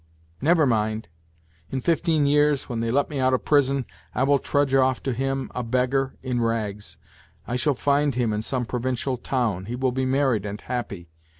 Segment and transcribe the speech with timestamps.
[0.41, 1.09] Never mind!
[1.69, 3.85] In fifteen years when they let me out of prison
[4.15, 6.97] I will trudge off to him, a beggar, in rags.
[7.45, 9.65] I shall find him in some provincial town.
[9.65, 11.11] He will be married and happy.